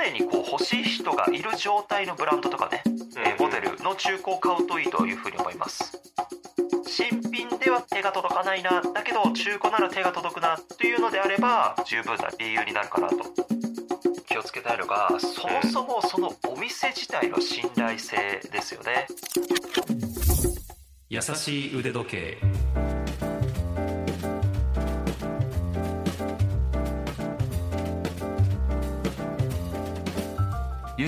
[0.00, 2.82] 常にこう欲しい人がいる状態のブランドとかね、
[3.18, 6.00] えーモデルの中古を買うといいというふうに思います。
[6.86, 13.16] 新品では手が届かないなだけど中古なら手が届くなというのであれば十分な理由になるかなと。
[14.26, 19.06] 気をつけたいのがそもそもそのお店自体の信頼性ですよね。
[21.08, 22.38] 優しい腕時計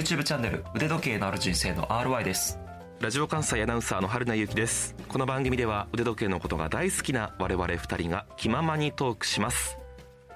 [0.02, 2.58] YouTube チャンネル腕時計のある人生の RY です。
[2.98, 4.96] ラジオ関西アナウンサーの春名由紀です。
[5.06, 9.78] この番組では腕時計のことが大好きな我々二人が気ままにトークします。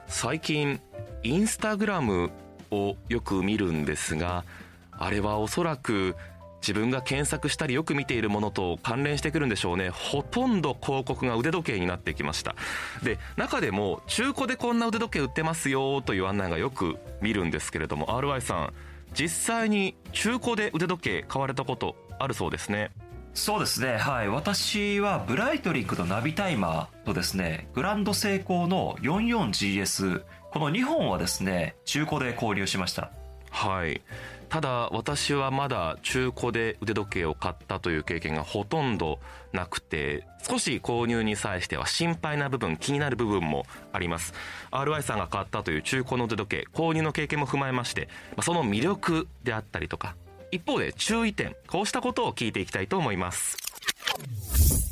[0.07, 0.81] 最近
[1.25, 2.31] インスタグラム
[2.71, 4.45] をよく見るんですが
[4.93, 6.15] あれはおそらく
[6.61, 9.91] 自分が検索したりよく見ているものと関連してくるんでしょうね。
[9.91, 12.55] ほとんど広告が腕時計になってきました。
[13.03, 18.73] で中でも中古でこんな腕時計売ってますよという案内がよく見るんですけれども RY さん
[19.15, 22.91] 実際に中古で腕時計買われたことあるそうですね。
[23.35, 23.99] そうですね。
[23.99, 24.29] はい。
[24.29, 33.13] 私はブライトリングのナビタイマーとですねグランドセイコーの 44GS この2本はですね中古で購入しました。
[33.51, 34.01] はい
[34.49, 39.19] ただ私はまだ中古で腕時計を買ったという経験がほとんど
[39.53, 44.35] なくて少し購入に際しては心配な部分気になる部分もあります。
[44.71, 48.09] RY さんが買ったという中古の腕時計購入の経験も踏まえまして
[48.43, 50.15] その魅力であったりとか
[50.51, 54.86] 一方で注意点こうしたことを聞いていきたいと思います。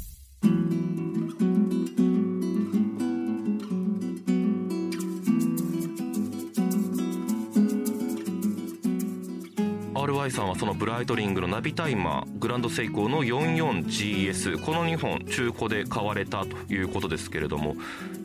[10.26, 17.76] イさんはそのブライトリングのナビタイマーグランドセイコーの 44GS この2本中古で買われたということですけれども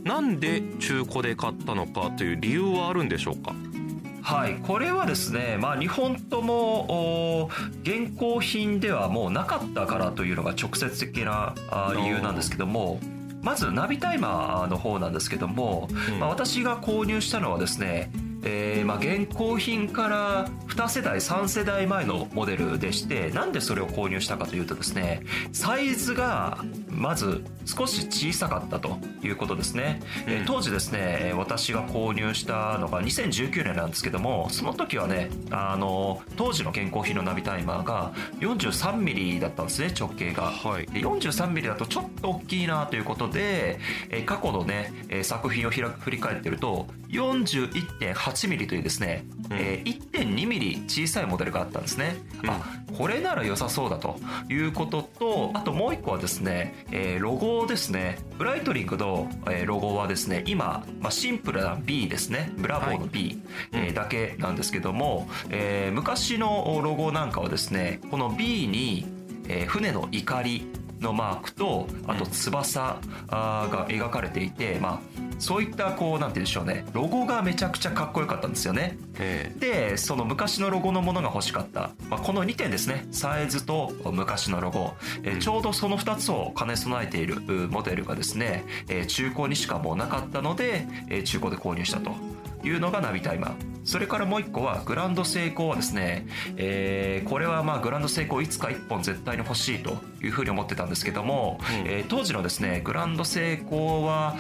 [0.04, 3.54] なんで中古で買ったのかという理由はあるんでしょうか？
[4.22, 7.50] はいこれはですねまあ2本とも
[7.84, 11.56] 現行品ではもうなかったからというのが直接的な
[11.96, 13.00] 理由なんですけども
[13.42, 18.12] まずナビタイマーの方なんですけども、うん、まあ、私が購入したのはですね
[18.44, 26.64] えー、まあ、現行品から2世代3世代前のモデルでしてなんでそれを購入したかというとですねサイズが
[27.00, 43.80] まず少し小さかったということですね、うん、えー、当時ですね私が購入したのが2019年なんですけどもその時はねあの当時の現行品のナビタイマーが 43mm だったんですね直径が、はい、43mm だとちょっと大きいなということで、
[44.10, 44.92] えー、過去のね
[45.24, 52.62] 作品を振り返ってると41.8 8ミリというですね、うん、えー、1.2ミリ小さいモデルがあったんですね、うん、あ
[53.00, 54.18] これなら良さそうだと
[54.50, 69.08] いうこととあともう一個はですね、えー、ロゴですねブライトリングの、えー、ロゴはですね今、まあ、シンプルな B ですねブラボーの B、はい、えー、だけなんですけども、えー、昔のロゴなんかはですねこの B に、
[69.48, 70.68] えー、船の怒り
[71.00, 73.00] のマークとあと翼
[73.30, 75.00] が描かれていて、まあ、
[75.40, 76.86] そういったこうなんて言うんでしょうね。
[76.94, 78.98] ロゴがめちゃくちゃかっこよかったんですよね。
[79.60, 83.08] でその昔のロゴのものが欲しかった、まあ、この2点ですね。
[83.12, 84.94] サイズと昔のロゴ、
[85.24, 92.12] えちょうどその2つを兼ね備えているモデルがですね、え中古にしかもうなかったので、え中古で購入したと
[92.64, 93.70] いうのがナビタイマー。
[93.90, 96.28] それからもう一個はグランドセイコーはですね、
[96.58, 104.36] えー、これはまあグランドセイコーいつか1本絶対に欲しいというふうに思ってたんですけども、うん、えー、当時のですねグランドセイコーは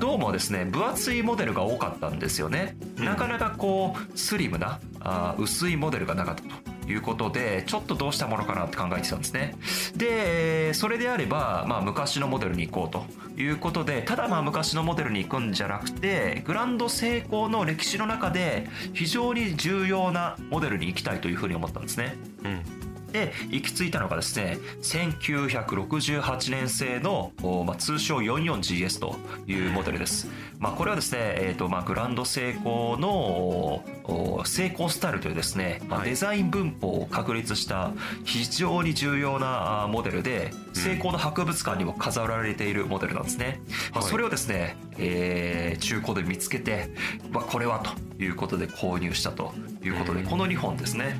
[0.00, 9.54] どうもですね分厚いモデルが多かったんですよね、うん、なかなかこうスリムなあ薄いモデルがなかったということでちょっとどうしたものかなって考えてたんですね。
[9.96, 22.62] でそれであれば、まあ、昔のモデルに行こうということでただまあ昔のモデルに行くんじゃなくてグランド成功の歴史の中で非常に重要なモデルに行きたいというふうに思ったんですね、うん。
[23.12, 27.32] で行き着いたのがですね1968年製の、
[27.66, 29.16] まあ、通称 44GS と
[29.46, 30.28] いうモデルです、
[30.58, 37.92] まあ、これはですね、えーとまあ、グランドセイコーのセイコースタイルというですね、まあ、デザイン文法を確立した
[38.24, 43.60] 非常に重要なモデルでセイコーの博物館にも飾られているモデルなんですね、
[43.92, 46.90] まあ、それをですね、えー、中古で見つけて、
[47.30, 51.16] まあ、これはということで購入したということでこの2本ですね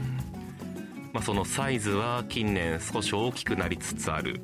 [1.12, 4.40] まあ、そのサイズは近年少し大きくなりつつある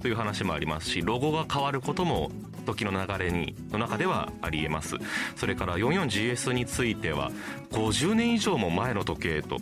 [0.00, 2.30] という話もありますしロゴが変わることも
[2.64, 4.96] 時の流れにの中ではありえます。
[5.36, 7.30] それから 44GS については
[7.72, 9.58] 50年以上も前の時計と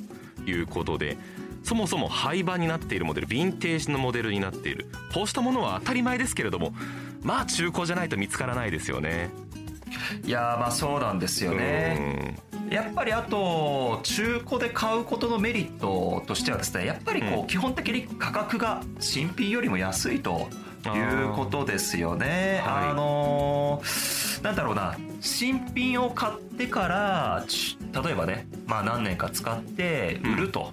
[0.46, 1.16] いうことで
[1.62, 4.86] そもそも廃盤になっているモデルヴィンテージのモデルになっている。
[5.14, 6.74] こうしたものは当たり前ですけれども
[7.22, 9.30] まあ中古じゃないと見つからないですよね。
[10.24, 12.36] いやまあそうなんですよね
[12.70, 20.48] やっぱりあと中古で買うことのメリットとしてはですねやっぱりこう基本的に価格が新品よりも安いと
[20.86, 22.62] いうことですよね。
[22.64, 23.82] あ,、はい、あの
[24.42, 27.44] なんだろうな新品を買ってから
[28.02, 30.72] 例えばね、まあ、何年か使って売ると。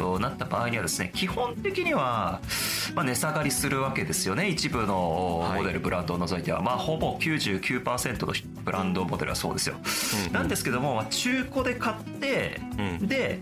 [0.00, 2.40] となった場合にはですね基本的には、
[2.96, 4.48] まあ、値下がりするわけですよね。
[4.48, 8.34] 一部のモデル、ブランドを除いては、まあ、ほぼ99%の
[8.64, 9.76] ブランドモデルはそうですよ、
[10.32, 12.60] なんですけども中古で買って、
[13.00, 13.40] で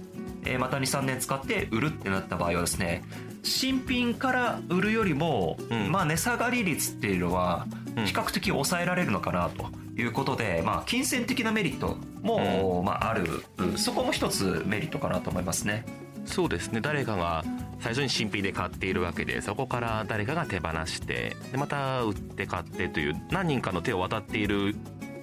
[0.59, 3.03] また23年使って売るってなった場合はですね
[3.44, 7.67] 新品から売るよりも、うん、まあ値下がり率っていうのは
[8.05, 13.44] 比較的抑えられるのかなということで、まあ金銭的なメリットも、まあある、
[13.76, 15.85] そこも一つメリットかなと思いますね。
[16.25, 16.81] そうですね。
[16.81, 17.44] 誰かが
[17.81, 24.75] 最初に新品で買っているわけでそこから誰かが手放してでまた売って買ってという何人かの手を渡っている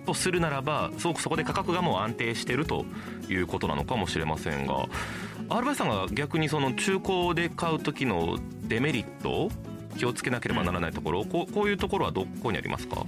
[0.05, 2.85] とするならばすごくそこで価格がもう安定してると
[3.29, 4.87] いうことなのかもしれませんが
[5.51, 9.49] RY さんが逆にその中古で買う時のデメリット
[9.97, 13.05] 気をつけなければならないところ、こうこういうところはどこにありますか？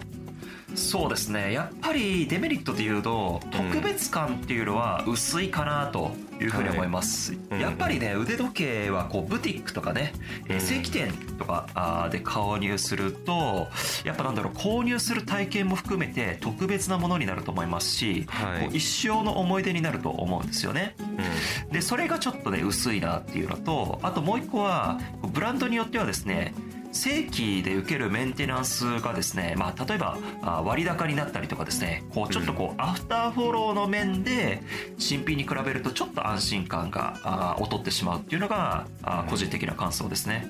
[0.75, 1.53] そうですね。
[1.53, 6.11] やっぱりデメリットでいうと特別感っていうのは薄いかなと
[6.41, 10.13] いうふうに思います、はい、やっぱりね腕時計はこうブティックとかね、
[10.49, 13.67] うん、正規店とかで購入すると
[14.03, 26.53] やっぱなんだろう購入する体験も含めて特別なものになると思いますし、はい、こう一生の思い出になると思うんですよね、うん、でそれがちょっとね薄いなっていうのとあともう一個はブランドによってはですね
[26.93, 30.17] 正規で受けるメンテナンスがですね、まあ、例えば
[30.63, 34.61] 割高になったりとかですねこうちょっとこうアフターフォローの面で
[34.99, 38.87] 新品に比べるとちょっと安心感が劣ってしまうっていうのが
[39.29, 40.47] 個人的な感想ですね。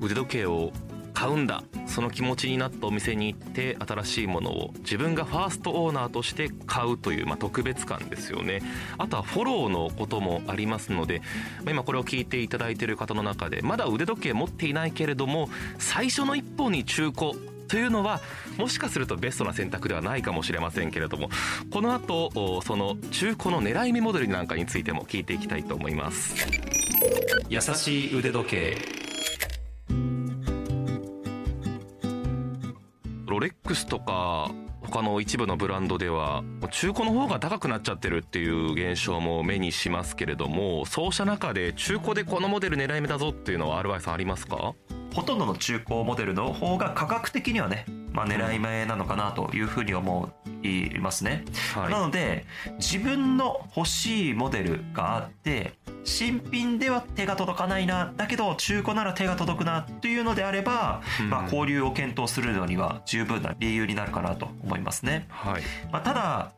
[0.00, 0.72] 腕時計を
[1.14, 1.62] 買うんだ。
[1.86, 8.60] その気持ちになったお店に行って新しいものを自分がファーストオーナーとして買うという、まあ、特別感ですよね。
[8.98, 11.22] あとはフォローのこともありますので、
[11.58, 17.32] まあ、今これを聞いていただいている方の中でまだ腕時計持っていないけれども最初の一本に中古
[17.68, 18.20] というのは
[18.58, 21.28] もしかするとベストな選択ではないかもしれませんけれども
[21.70, 26.34] この後その中古の狙い目モデルなんかについても聞いていきたいと思います。
[27.48, 29.03] 優しい腕時計。
[33.84, 34.50] スとか
[34.80, 44.74] 他の一部のブランドでは中古の方が高くなっちゃってるっていう現象も目にしますけれどもそうした中で中古でこのモデル狙い目だぞっていうのは RY さんありますか？
[45.14, 50.28] ほとんどの中古モデルの方が価格的にはね、まあ、狙い目なのかなというふうに思
[50.64, 51.44] いますね、
[51.74, 52.44] はい、なので
[52.78, 65.62] 自分の欲しいモデルがあって新品では手が届かないなだけど中古なら手が届くなというのであれば、うん、まあ、交流を検討するのには十分な理由になるかなと思いますね、はい。
[65.90, 66.52] まあ、ただ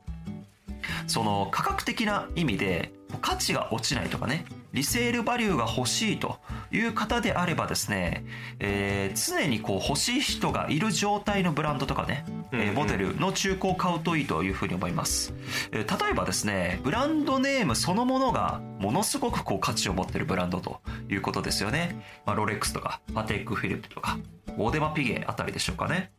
[1.07, 4.45] その価格的な意味で価値が落ちないとかね
[4.77, 6.37] リセールバリューが欲しいと
[6.71, 8.27] いう方であればですね、
[8.61, 15.33] えー、常にこう欲しい人がいる状態のブランドとかね、うんうん、モデルの中古を買うといいというふうに思います、
[15.73, 24.19] えー、例えばですねブランドネームそのものがものすごくこう価値を持ってるブランドということですよね、まあ、ロレックスとかパテックフィリップとか
[24.59, 26.13] オーデマピゲあたりでしょうかね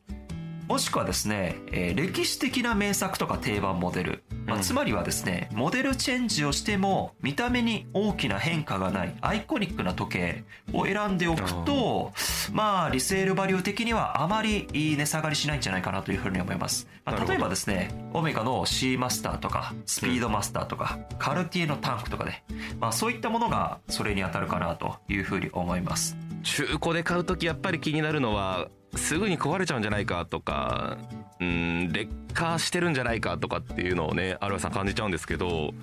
[0.67, 10.43] もしくはですね、えー、歴史的な名作とか定番モデル、まあ、つまりはですね、モデルチェンジをしても見た目に大きな変化がないアイコニックな時計
[10.73, 12.11] を選んでおくと
[12.51, 22.43] まあリセールバリュー的にはあまり値下がりしないんじゃないかなというふうに思います、まあ、例えばですねオメガの C マスターとかスピードマスターとか、カルティエのタンクとかね、
[22.79, 26.17] まあ、そういったものがそれに当たるかなというふうに思います。
[26.43, 30.97] 中古で買う時やっぱり気になるのはすぐに壊れちゃうんじゃないかとか
[31.39, 35.73] うん劣化してるんじゃないかとかっていうのをねアルワさん感じちゃうんですけど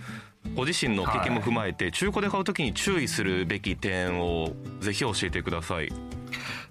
[0.54, 5.90] ご自身の経験も踏まえて、中古で買う時に注意するべき点をぜひ教えてください。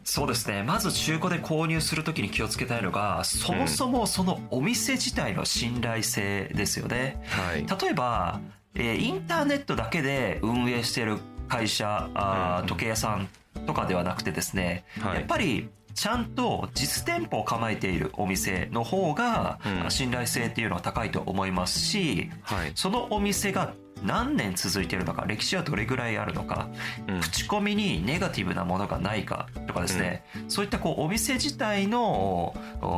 [0.03, 0.63] そうですね。
[0.63, 7.21] まず中古で購入する時に気をつけたいのがそもそもそのお店自体の信頼性ですよね。
[7.29, 8.41] はい、例えば、
[8.75, 13.27] えー、インターネットだけで運営している会社あ時計屋さん
[13.65, 19.59] とかではなくてですね、はい、やっぱりちゃんと実店舗を構えているお店の方が
[19.89, 23.73] 信頼性っていうのは高いと思いますし、はい、そのお店が
[24.03, 26.69] 何年続いているのか歴史はどれぐらいあるのか、
[27.07, 32.53] うん、口コミにネガティブなものがないかとかですね、うん、そういったこうお店自体の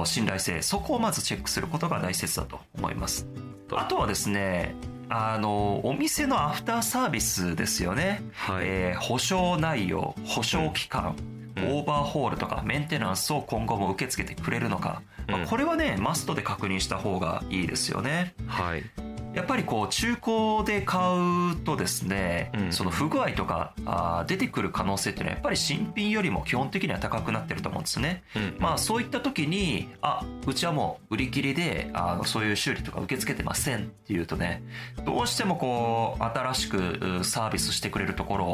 [0.05, 3.27] 信頼性そこをまずチェックすることが大切だと思います。
[3.71, 4.75] あとはですね
[5.09, 11.15] あのお店のアフターサービスですよね、はい、えー、保証内容保証期間、
[11.57, 18.33] オーバーホールとかメンテナンスを今後も受け付けてくれるのか、まあ、これはねマストで確認した方がいいですよね。
[18.47, 20.99] はいやっぱりこう中古で買
[21.51, 28.23] うとですね、うんその不具合とかあー出てくる可能性っていうのはやっぱり新品よりも基本的には高くなってると思うんですね。
[28.35, 34.63] うんまあそういった時に、あ、うちはもう売り切りで、あのそういう修理とか受け付けてませんっていうとね、
[35.05, 38.45] どうしてもこう、新しくうサービスしてくれるところ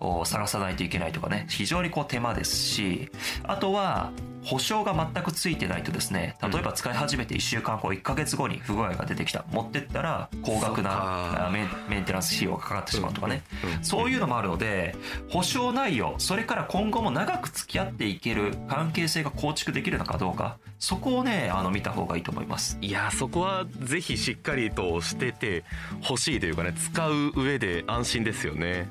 [0.00, 3.10] をお探さないといけないとかね、非常にこう手間ですし、
[3.44, 4.12] あとは、
[4.44, 9.44] 保証が全くついてないとですね、例えば使い始めて1週間後、1ヶ月後に不具合が出てきた。
[9.50, 13.42] 持ってったら高額なあメンテナンス費用がかかってしまうとかね。
[13.76, 14.94] うんそういうのもあるので、
[15.30, 22.78] 保証内容、それから今後も長く付き合っていける関係性が構築できるのかどうか、そこをね、あの、見た方がいいと思います。
[22.80, 25.64] いやそこはぜひしっかりとしてて
[26.02, 28.88] ほしいというかね使う上で安心ですよね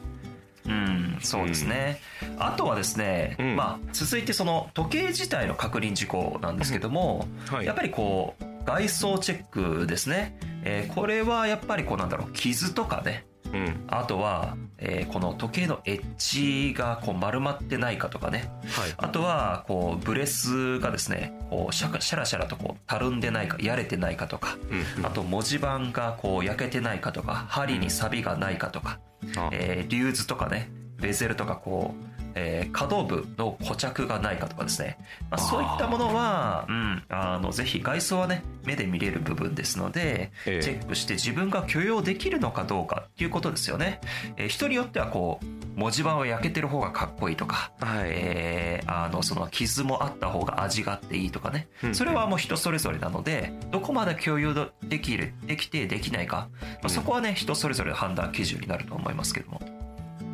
[0.70, 2.00] うん、そうですね。
[2.38, 3.56] あとはですね、うん。
[3.56, 7.66] まあ、続いてその時計自体の確認事項なんですけども、はい。
[7.66, 10.38] やっぱりこう、外装チェックですね。
[10.64, 13.84] えーこれはやっぱりこうなんだろう、傷とかね、うん。
[13.88, 18.94] あとは、えーこの時計のエッジがこう丸まってないかとかね、はい。
[18.98, 24.58] あとは、こう、ブレスがですね、こう、シャカシャラシャラとこう、たるんでないか、やれてないかとか、
[24.98, 29.09] うんあと文字盤がこう、焼けてないかとか、針に錆がないかとか、あ
[29.52, 32.06] えー、リューズとかね、ベゼルとかこう、
[32.36, 34.98] えー可動部の固着がないかとかですね。
[35.30, 44.00] まあ、そういったものは、うん、あの、ぜひ外装はね、目で見れる部分ですので、ええチェックして自分が許容できるのかどうかっていうことですよね。
[44.38, 48.10] えー人によってはこう、文字盤は焼けてる方がかっこいいとか、はい。
[48.10, 56.50] えーあのその傷もあった方が味があっていいとかね、うんそれはもう人それぞれなのでどこまで共有できるできてできないか、
[56.82, 59.62] まあ、そこはね人それぞれの判断基準になると思いますけども。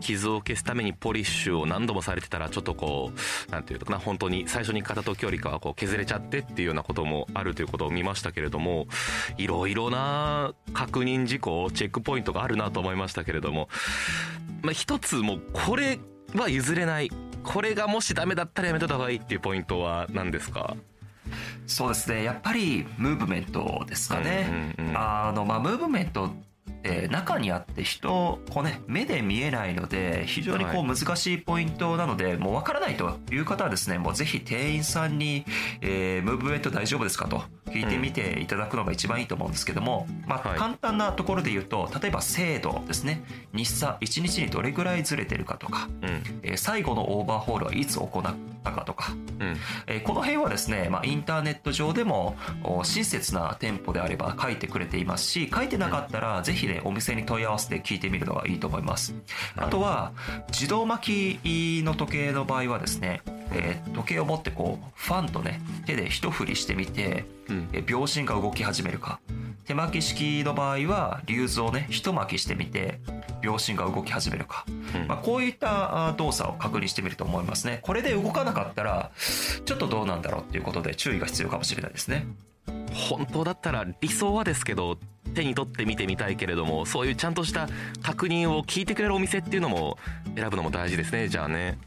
[0.02, 3.12] 傷を消すためにポリッシュを何度もされてたらちょっとこ
[3.48, 8.86] うなんていうのかな本当に最初に買った時よりかはこう削れちゃってっていうようなこともあるということを見ましたけれども
[9.38, 13.68] いろいろな確認事項チェックポイントがあるなと思いましたけれども、
[14.66, 16.00] まあ、一つもうこれ
[16.36, 17.12] は譲れない。
[17.44, 20.76] これがもしダメだったらやめといた方がいいっていうポイントは何ですか？
[21.68, 22.24] そうですね。
[22.24, 24.74] やっぱりムーブメントですかね。
[24.78, 24.98] うんうんうん。
[24.98, 26.32] あのまあムーブメント
[26.86, 35.46] って中にあって人こうね目で見えないので非常にこう難しいポイントなので、もうわからないという方はですねもうぜひ店員さんに、
[35.82, 40.58] えームーブメント大丈夫ですかと聞いてみていただくのが一番いいと思うんですけども、まあはい。
[40.60, 43.24] 簡単なところで言うと例えば精度ですね。
[43.54, 46.24] 日差1日にどれぐらいずれてるかとか、うん。
[46.44, 49.58] えー最後のオーバーホールはいつ行ったかとかうん。
[49.88, 59.14] えーこの辺はですね、まあ、インターネット上でもお親切な店舗であれば書いてくれていますし書いてなかったらぜひねお店に問い合わせて聞いてみるのがいいと思います。
[59.56, 60.12] あとは
[60.50, 67.70] 自動巻きの時計の場合はですね、えー時計を持ってこうファンとね手で一振りしてみて、うん。
[67.72, 69.20] えー秒針が動き始めるか。
[69.66, 73.00] 手巻き式の場合はリューズをね一巻きしてみて
[73.42, 75.08] 秒針が動き始めるか、うん。
[75.08, 77.80] まあ、こういったあ動作を確認してみると思いますね。
[77.82, 79.12] これで動かなかったら
[79.66, 82.28] ちょっとどうなんだろうっていうことで注意が必要かもしれないですね
[82.96, 84.98] 本当だったら理想はですけど
[85.34, 87.68] 手に取って見てみたいけれどもそういうちゃんとした
[88.02, 89.98] 確認を聞いてくれるお店っていうのも
[90.36, 91.78] 選ぶのも大事ですねじゃあね。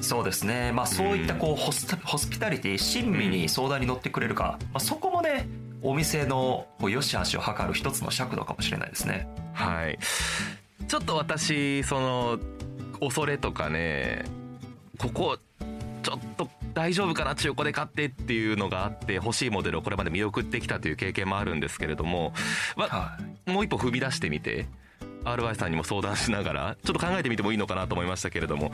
[0.00, 0.72] そうですね。
[0.72, 5.46] まあそういったこうホスタホスピタリティ親身に相談に乗ってくれるか、まあ、そこもね
[5.82, 9.28] お店のこう良し悪しを図る一つの尺度かもしれないですね。
[9.52, 9.98] はい。
[10.88, 12.38] ちょっと私その
[13.00, 14.24] 恐れとかね
[14.96, 15.38] ここ
[16.02, 22.32] ちょっと大丈夫かな中古で買ってっていうのがあって欲しいモデルをこれまで見送ってきたという経験もあるんですけれども、
[22.76, 23.50] まはい。
[23.50, 24.66] もう一歩踏み出してみて
[25.24, 28.70] RY さんにも相談しながらちょっと考えてみてもいいのかなと思いましたけれども、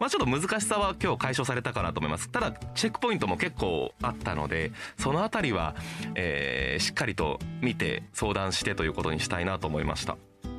[0.00, 2.30] まあ、ちょっと難しさは今日解消されたかなと思います。
[2.30, 5.74] ただチェックポイントも結構あったのでそのあたりは、
[6.14, 10.16] えーしっかりと見て相談してということにしたいなと思いました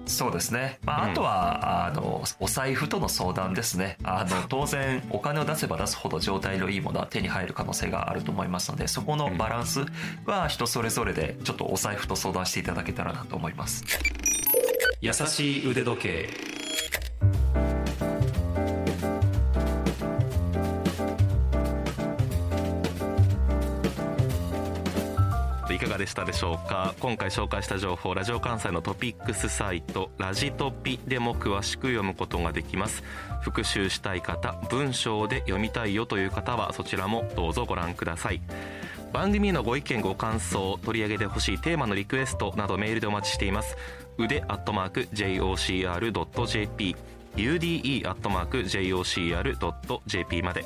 [0.10, 0.80] そうですね。
[0.84, 3.98] まあ、うんあとは、あの、お財布との相談ですね。
[4.04, 9.86] あの、 当然、お金を出せば出すほど状態のいいものは手に入る可能性があると思いますので、そこのバランス
[10.26, 13.84] は人それぞれで、ちょっとお財布と相談していただけたらなと思います。
[15.02, 16.30] 優しい腕時計
[25.74, 26.94] いかがでしたでしょうか？
[27.00, 33.04] 今回紹介した情報ラジオ関西のトピックスサイトラジトピでも詳しく読むことができます。
[33.42, 38.42] 復習したい方文章で読みたいよという方はそちらもどうぞご覧ください。
[39.12, 43.76] 番組へのご意見ご感想取り上げてほしいテーマのリクエストなどメールでお待ちしています。
[44.18, 46.96] 腕アットマーク JOCR.jp
[47.36, 50.66] ude アットマーク JOCR.jp まで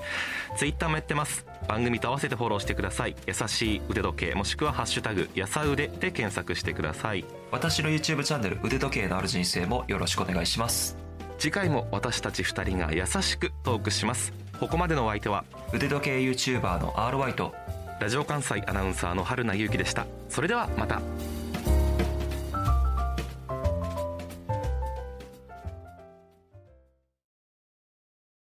[0.58, 1.46] ツイッターもやってます。
[1.68, 3.16] 番組と合わせてフォローしてください。
[3.26, 4.36] 優しい腕時計。
[4.36, 7.26] もしくは「ハッシュタグやさ腕」で検索してください。
[7.52, 10.98] 私の YouTube チャンネル腕時計のある人生もよろしくお願いします。
[11.40, 14.34] 次回も私たち2人が優しくトークします。
[14.60, 15.44] ここまでのお相手は
[15.74, 17.54] 腕時計 YouTuber の RY と
[18.00, 20.06] ラジオ関西アナウンサーの春名優希でした。
[20.30, 21.02] それではまた